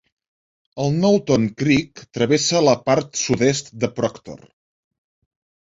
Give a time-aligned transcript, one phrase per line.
[0.85, 4.43] El Knowlton Creek travessa la part sud-est de Proctor.